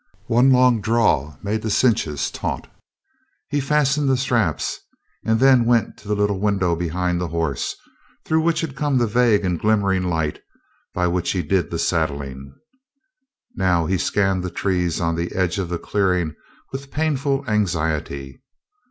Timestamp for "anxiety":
17.47-18.41